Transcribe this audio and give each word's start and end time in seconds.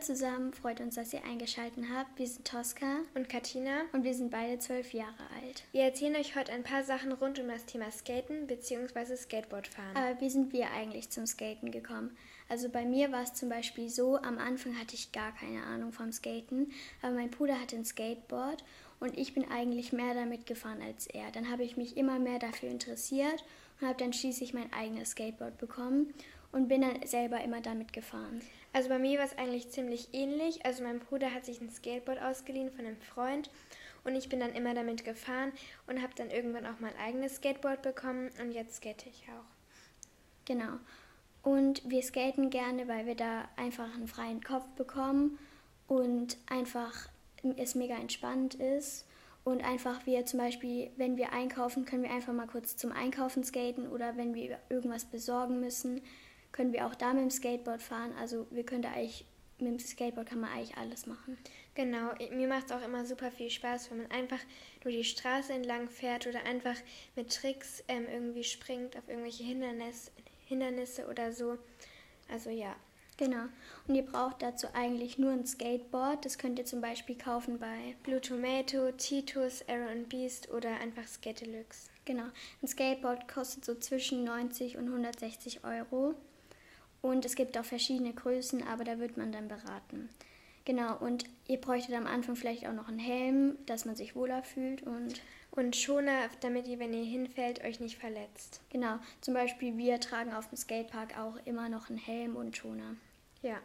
zusammen, 0.00 0.52
freut 0.52 0.80
uns, 0.80 0.94
dass 0.94 1.12
ihr 1.12 1.24
eingeschaltet 1.24 1.84
habt. 1.94 2.18
Wir 2.18 2.26
sind 2.26 2.46
Tosca 2.46 3.00
und 3.14 3.28
Katina 3.28 3.82
und 3.92 4.04
wir 4.04 4.14
sind 4.14 4.30
beide 4.30 4.58
zwölf 4.58 4.92
Jahre 4.92 5.22
alt. 5.42 5.64
Wir 5.72 5.82
erzählen 5.82 6.16
euch 6.16 6.36
heute 6.36 6.52
ein 6.52 6.62
paar 6.62 6.82
Sachen 6.82 7.12
rund 7.12 7.38
um 7.38 7.48
das 7.48 7.66
Thema 7.66 7.90
Skaten 7.90 8.46
bzw. 8.46 9.16
Skateboardfahren. 9.16 9.96
Aber 9.96 10.20
wie 10.20 10.30
sind 10.30 10.52
wir 10.52 10.70
eigentlich 10.70 11.10
zum 11.10 11.26
Skaten 11.26 11.70
gekommen? 11.70 12.16
Also 12.48 12.68
bei 12.68 12.84
mir 12.84 13.12
war 13.12 13.22
es 13.22 13.34
zum 13.34 13.48
Beispiel 13.48 13.88
so, 13.88 14.16
am 14.16 14.38
Anfang 14.38 14.78
hatte 14.78 14.94
ich 14.94 15.12
gar 15.12 15.32
keine 15.32 15.62
Ahnung 15.64 15.92
vom 15.92 16.12
Skaten, 16.12 16.72
aber 17.02 17.14
mein 17.14 17.30
Bruder 17.30 17.60
hatte 17.60 17.76
ein 17.76 17.84
Skateboard 17.84 18.64
und 18.98 19.16
ich 19.16 19.34
bin 19.34 19.50
eigentlich 19.50 19.92
mehr 19.92 20.14
damit 20.14 20.46
gefahren 20.46 20.82
als 20.82 21.06
er. 21.06 21.30
Dann 21.30 21.50
habe 21.50 21.62
ich 21.62 21.76
mich 21.76 21.96
immer 21.96 22.18
mehr 22.18 22.38
dafür 22.38 22.68
interessiert 22.70 23.44
und 23.80 23.86
habe 23.88 23.98
dann 23.98 24.12
schließlich 24.12 24.54
mein 24.54 24.72
eigenes 24.72 25.10
Skateboard 25.10 25.58
bekommen 25.58 26.12
und 26.52 26.68
bin 26.68 26.82
dann 26.82 27.06
selber 27.06 27.42
immer 27.42 27.60
damit 27.60 27.92
gefahren. 27.92 28.40
Also 28.72 28.88
bei 28.88 28.98
mir 28.98 29.18
war 29.18 29.26
es 29.26 29.38
eigentlich 29.38 29.70
ziemlich 29.70 30.08
ähnlich. 30.12 30.64
Also 30.64 30.82
mein 30.82 31.00
Bruder 31.00 31.32
hat 31.32 31.44
sich 31.44 31.60
ein 31.60 31.70
Skateboard 31.70 32.20
ausgeliehen 32.20 32.70
von 32.70 32.86
einem 32.86 33.00
Freund 33.00 33.50
und 34.04 34.14
ich 34.14 34.28
bin 34.28 34.40
dann 34.40 34.54
immer 34.54 34.74
damit 34.74 35.04
gefahren 35.04 35.52
und 35.86 36.02
habe 36.02 36.14
dann 36.16 36.30
irgendwann 36.30 36.66
auch 36.66 36.80
mein 36.80 36.96
eigenes 36.96 37.36
Skateboard 37.36 37.82
bekommen 37.82 38.30
und 38.40 38.52
jetzt 38.52 38.76
skate 38.76 39.06
ich 39.06 39.24
auch. 39.28 40.44
Genau. 40.44 40.78
Und 41.42 41.88
wir 41.88 42.02
skaten 42.02 42.50
gerne, 42.50 42.86
weil 42.88 43.06
wir 43.06 43.14
da 43.14 43.48
einfach 43.56 43.94
einen 43.94 44.08
freien 44.08 44.42
Kopf 44.42 44.66
bekommen 44.76 45.38
und 45.88 46.36
einfach 46.48 47.08
es 47.56 47.74
mega 47.74 47.94
entspannt 47.94 48.54
ist. 48.54 49.06
Und 49.42 49.64
einfach 49.64 50.04
wir 50.06 50.26
zum 50.26 50.38
Beispiel, 50.38 50.90
wenn 50.96 51.16
wir 51.16 51.32
einkaufen, 51.32 51.86
können 51.86 52.02
wir 52.02 52.10
einfach 52.10 52.34
mal 52.34 52.46
kurz 52.46 52.76
zum 52.76 52.92
Einkaufen 52.92 53.42
skaten 53.42 53.88
oder 53.88 54.16
wenn 54.16 54.34
wir 54.34 54.58
irgendwas 54.68 55.06
besorgen 55.06 55.60
müssen, 55.60 56.02
können 56.60 56.74
wir 56.74 56.86
auch 56.86 56.94
da 56.94 57.14
mit 57.14 57.22
dem 57.22 57.30
Skateboard 57.30 57.80
fahren. 57.80 58.12
Also 58.20 58.46
wir 58.50 58.66
können 58.66 58.82
da 58.82 58.90
eigentlich, 58.90 59.24
mit 59.60 59.68
dem 59.68 59.78
Skateboard 59.78 60.28
kann 60.28 60.40
man 60.40 60.50
eigentlich 60.50 60.76
alles 60.76 61.06
machen. 61.06 61.38
Genau, 61.74 62.12
mir 62.36 62.48
macht 62.48 62.66
es 62.66 62.72
auch 62.72 62.84
immer 62.84 63.06
super 63.06 63.30
viel 63.30 63.48
Spaß, 63.48 63.90
wenn 63.90 64.02
man 64.02 64.10
einfach 64.10 64.40
nur 64.84 64.92
die 64.92 65.02
Straße 65.02 65.54
entlang 65.54 65.88
fährt 65.88 66.26
oder 66.26 66.44
einfach 66.44 66.76
mit 67.16 67.34
Tricks 67.34 67.82
ähm, 67.88 68.04
irgendwie 68.12 68.44
springt 68.44 68.94
auf 68.98 69.08
irgendwelche 69.08 69.42
Hindernis, 69.42 70.12
Hindernisse 70.48 71.08
oder 71.08 71.32
so. 71.32 71.56
Also 72.30 72.50
ja. 72.50 72.76
Genau. 73.16 73.44
Und 73.88 73.94
ihr 73.94 74.04
braucht 74.04 74.42
dazu 74.42 74.66
eigentlich 74.74 75.16
nur 75.16 75.32
ein 75.32 75.46
Skateboard. 75.46 76.26
Das 76.26 76.36
könnt 76.36 76.58
ihr 76.58 76.66
zum 76.66 76.82
Beispiel 76.82 77.16
kaufen 77.16 77.58
bei 77.58 77.96
Blue 78.02 78.20
Tomato, 78.20 78.92
Titus, 78.92 79.64
Arrow 79.66 80.06
Beast 80.10 80.50
oder 80.50 80.78
einfach 80.80 81.08
Skatelux. 81.08 81.88
Genau. 82.04 82.24
Ein 82.60 82.68
Skateboard 82.68 83.28
kostet 83.28 83.64
so 83.64 83.74
zwischen 83.76 84.24
90 84.24 84.76
und 84.76 84.88
160 84.88 85.64
Euro. 85.64 86.16
Und 87.02 87.24
es 87.24 87.34
gibt 87.34 87.56
auch 87.56 87.64
verschiedene 87.64 88.12
Größen, 88.12 88.66
aber 88.66 88.84
da 88.84 88.98
wird 88.98 89.16
man 89.16 89.32
dann 89.32 89.48
beraten. 89.48 90.10
Genau, 90.64 90.96
und 90.98 91.24
ihr 91.48 91.60
bräuchtet 91.60 91.94
am 91.94 92.06
Anfang 92.06 92.36
vielleicht 92.36 92.66
auch 92.66 92.72
noch 92.72 92.88
einen 92.88 92.98
Helm, 92.98 93.56
dass 93.66 93.86
man 93.86 93.96
sich 93.96 94.14
wohler 94.14 94.42
fühlt 94.42 94.82
und. 94.82 95.20
Und 95.52 95.74
Schoner, 95.74 96.28
damit 96.42 96.68
ihr, 96.68 96.78
wenn 96.78 96.94
ihr 96.94 97.02
hinfällt, 97.02 97.64
euch 97.64 97.80
nicht 97.80 97.98
verletzt. 97.98 98.60
Genau, 98.70 99.00
zum 99.20 99.34
Beispiel 99.34 99.76
wir 99.76 99.98
tragen 99.98 100.32
auf 100.32 100.48
dem 100.48 100.56
Skatepark 100.56 101.18
auch 101.18 101.34
immer 101.44 101.68
noch 101.68 101.88
einen 101.88 101.98
Helm 101.98 102.36
und 102.36 102.56
Schoner. 102.56 102.94
Ja. 103.42 103.58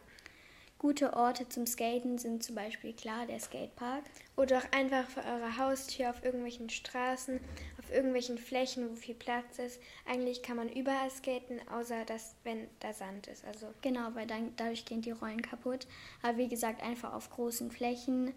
Gute 0.78 1.14
Orte 1.14 1.48
zum 1.48 1.66
Skaten 1.66 2.18
sind 2.18 2.44
zum 2.44 2.54
Beispiel 2.54 2.92
klar 2.92 3.26
der 3.26 3.40
Skatepark. 3.40 4.04
Oder 4.36 4.58
auch 4.58 4.72
einfach 4.72 5.08
vor 5.08 5.24
eurer 5.24 5.56
Haustür 5.56 6.10
auf 6.10 6.22
irgendwelchen 6.22 6.68
Straßen, 6.68 7.40
auf 7.78 7.90
irgendwelchen 7.90 8.36
Flächen, 8.36 8.90
wo 8.90 8.94
viel 8.94 9.14
Platz 9.14 9.58
ist. 9.58 9.80
Eigentlich 10.04 10.42
kann 10.42 10.58
man 10.58 10.68
überall 10.68 11.10
skaten, 11.10 11.66
außer 11.68 12.04
dass, 12.04 12.34
wenn 12.44 12.68
da 12.80 12.92
Sand 12.92 13.26
ist. 13.26 13.44
Also 13.46 13.68
genau, 13.80 14.14
weil 14.14 14.26
dann, 14.26 14.54
dadurch 14.56 14.84
gehen 14.84 15.00
die 15.00 15.12
Rollen 15.12 15.40
kaputt. 15.40 15.86
Aber 16.20 16.36
wie 16.36 16.48
gesagt, 16.48 16.82
einfach 16.82 17.14
auf 17.14 17.30
großen 17.30 17.70
Flächen 17.70 18.34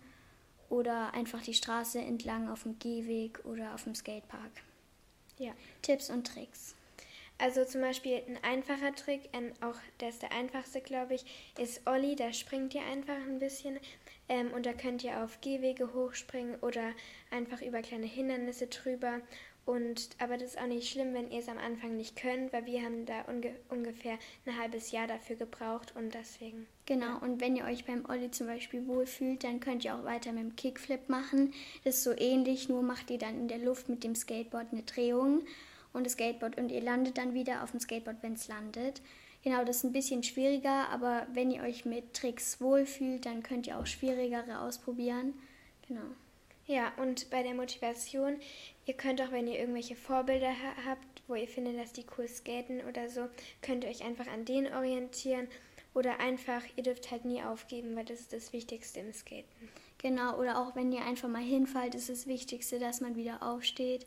oder 0.69 1.13
einfach 1.13 1.41
die 1.41 1.53
Straße 1.53 1.99
entlang 1.99 2.49
auf 2.49 2.63
dem 2.63 2.79
Gehweg 2.79 3.43
oder 3.43 3.73
auf 3.73 3.83
dem 3.83 3.95
Skatepark. 3.95 4.51
Ja. 5.37 5.51
Tipps 5.81 6.09
und 6.09 6.25
Tricks. 6.25 6.75
Also 7.39 7.63
zum 7.63 7.79
Beispiel 7.79 8.21
ein 8.27 8.37
einfacher 8.43 8.93
Trick, 8.93 9.29
ähm, 9.31 9.53
auch 9.61 9.77
der 10.01 10.09
ist 10.09 10.21
der 10.21 10.33
einfachste, 10.33 10.81
glaube 10.81 11.15
ich, 11.15 11.25
ist 11.57 11.87
Olli. 11.87 12.17
Da 12.17 12.33
springt 12.33 12.75
ihr 12.75 12.83
einfach 12.83 13.15
ein 13.15 13.39
bisschen 13.39 13.79
ähm, 14.27 14.51
und 14.51 14.65
da 14.65 14.73
könnt 14.73 15.05
ihr 15.05 15.23
auf 15.23 15.39
Gehwege 15.39 15.93
hochspringen 15.93 16.55
oder 16.59 16.91
einfach 17.31 17.61
über 17.61 17.81
kleine 17.81 18.07
Hindernisse 18.07 18.67
drüber. 18.67 19.21
Und, 19.65 20.09
aber 20.17 20.35
das 20.35 20.55
ist 20.55 20.59
auch 20.59 20.67
nicht 20.67 20.91
schlimm, 20.91 21.13
wenn 21.13 21.31
ihr 21.31 21.39
es 21.39 21.47
am 21.47 21.59
Anfang 21.59 21.95
nicht 21.95 22.17
könnt, 22.17 22.51
weil 22.51 22.65
wir 22.65 22.81
haben 22.81 23.05
da 23.05 23.21
unge 23.27 23.55
ungefähr 23.69 24.17
ein 24.45 24.59
halbes 24.59 24.91
Jahr 24.91 25.07
dafür 25.07 25.37
gebraucht 25.37 25.93
und 25.95 26.13
deswegen. 26.13 26.67
Genau, 26.87 27.19
und 27.19 27.39
wenn 27.39 27.55
ihr 27.55 27.65
euch 27.65 27.85
beim 27.85 28.03
Olli 28.09 28.31
zum 28.31 28.47
Beispiel 28.47 28.85
wohlfühlt, 28.87 29.43
dann 29.45 29.61
könnt 29.61 29.85
ihr 29.85 29.95
auch 29.95 30.03
weiter 30.03 30.33
mit 30.33 30.41
dem 30.41 30.55
Kickflip 30.57 31.07
machen. 31.07 31.53
Das 31.85 31.97
ist 31.97 32.03
so 32.03 32.17
ähnlich, 32.17 32.67
nur 32.67 32.81
macht 32.81 33.11
ihr 33.11 33.19
dann 33.19 33.39
in 33.39 33.47
der 33.47 33.59
Luft 33.59 33.87
mit 33.87 34.03
dem 34.03 34.15
Skateboard 34.15 34.73
eine 34.73 34.83
Drehung 34.83 35.43
und 35.93 36.05
das 36.05 36.13
Skateboard 36.13 36.57
und 36.57 36.71
ihr 36.71 36.81
landet 36.81 37.17
dann 37.17 37.33
wieder 37.33 37.63
auf 37.63 37.71
dem 37.71 37.79
Skateboard, 37.79 38.17
wenn 38.21 38.33
es 38.33 38.47
landet. 38.47 39.01
Genau, 39.43 39.63
das 39.63 39.77
ist 39.77 39.83
ein 39.85 39.93
bisschen 39.93 40.23
schwieriger, 40.23 40.89
aber 40.89 41.25
wenn 41.33 41.49
ihr 41.49 41.63
euch 41.63 41.85
mit 41.85 42.13
Tricks 42.13 42.59
wohlfühlt, 42.59 43.25
dann 43.25 43.41
könnt 43.41 43.67
ihr 43.67 43.79
auch 43.79 43.85
schwierigere 43.85 44.59
ausprobieren. 44.59 45.33
Genau. 45.87 46.03
Ja, 46.67 46.91
und 46.97 47.29
bei 47.31 47.41
der 47.41 47.55
Motivation, 47.55 48.37
ihr 48.85 48.93
könnt 48.93 49.21
auch, 49.21 49.31
wenn 49.31 49.47
ihr 49.47 49.57
irgendwelche 49.57 49.95
Vorbilder 49.95 50.49
ha 50.49 50.85
habt, 50.85 51.23
wo 51.27 51.35
ihr 51.35 51.47
findet, 51.47 51.79
dass 51.79 51.93
die 51.93 52.05
cool 52.17 52.27
skaten 52.27 52.81
oder 52.87 53.09
so, 53.09 53.27
könnt 53.61 53.83
ihr 53.83 53.89
euch 53.89 54.03
einfach 54.03 54.27
an 54.27 54.45
denen 54.45 54.71
orientieren 54.71 55.47
oder 55.95 56.19
einfach, 56.19 56.61
ihr 56.75 56.83
dürft 56.83 57.09
halt 57.09 57.25
nie 57.25 57.41
aufgeben, 57.41 57.95
weil 57.95 58.05
das 58.05 58.19
ist 58.19 58.33
das 58.33 58.53
Wichtigste 58.53 58.99
im 58.99 59.13
Skaten. 59.13 59.69
Genau, 59.97 60.37
oder 60.37 60.59
auch 60.59 60.75
wenn 60.75 60.91
ihr 60.91 61.03
einfach 61.05 61.27
mal 61.27 61.41
hinfallt, 61.41 61.95
ist 61.95 62.09
das 62.09 62.27
Wichtigste, 62.27 62.77
dass 62.77 63.01
man 63.01 63.15
wieder 63.15 63.41
aufsteht 63.41 64.05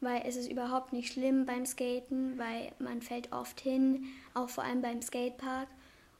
weil 0.00 0.22
es 0.26 0.36
ist 0.36 0.50
überhaupt 0.50 0.92
nicht 0.92 1.12
schlimm 1.12 1.46
beim 1.46 1.66
Skaten, 1.66 2.38
weil 2.38 2.72
man 2.78 3.02
fällt 3.02 3.32
oft 3.32 3.60
hin, 3.60 4.06
auch 4.34 4.48
vor 4.48 4.64
allem 4.64 4.82
beim 4.82 5.02
Skatepark. 5.02 5.68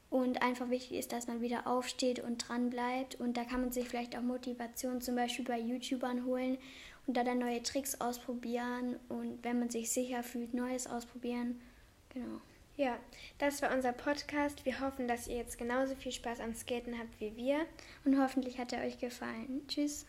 Und 0.09 0.41
einfach 0.41 0.69
wichtig 0.69 0.97
ist, 0.97 1.13
dass 1.13 1.27
man 1.27 1.39
wieder 1.39 1.67
aufsteht 1.67 2.19
und 2.19 2.37
dran 2.37 2.69
bleibt. 2.69 3.15
Und 3.15 3.37
da 3.37 3.45
kann 3.45 3.61
man 3.61 3.71
sich 3.71 3.87
vielleicht 3.87 4.17
auch 4.17 4.21
Motivation 4.21 4.99
zum 4.99 5.15
Beispiel 5.15 5.45
bei 5.45 5.57
YouTubern 5.57 6.25
holen 6.25 6.57
und 7.07 7.15
da 7.15 7.23
dann 7.23 7.39
neue 7.39 7.63
Tricks 7.63 7.99
ausprobieren. 8.01 8.97
Und 9.07 9.39
wenn 9.43 9.59
man 9.59 9.69
sich 9.69 9.89
sicher 9.89 10.21
fühlt, 10.21 10.53
Neues 10.53 10.85
ausprobieren. 10.85 11.61
Genau. 12.09 12.41
Ja, 12.75 12.97
das 13.37 13.61
war 13.61 13.73
unser 13.73 13.93
Podcast. 13.93 14.65
Wir 14.65 14.81
hoffen, 14.81 15.07
dass 15.07 15.27
ihr 15.27 15.37
jetzt 15.37 15.57
genauso 15.57 15.95
viel 15.95 16.11
Spaß 16.11 16.41
am 16.41 16.53
Skaten 16.53 16.99
habt 16.99 17.19
wie 17.19 17.35
wir. 17.37 17.65
Und 18.03 18.19
hoffentlich 18.19 18.59
hat 18.59 18.73
er 18.73 18.83
euch 18.83 18.97
gefallen. 18.97 19.61
Tschüss. 19.69 20.05